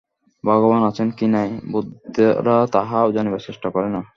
ভগবান 0.43 0.81
আছেন 0.83 1.07
কি 1.11 1.25
নাই, 1.27 1.49
বৌদ্ধেরা 1.71 2.57
তাহা 2.73 2.99
জানিবার 3.15 3.45
চেষ্টা 3.47 3.67
করে 3.69 3.89
না। 3.89 4.01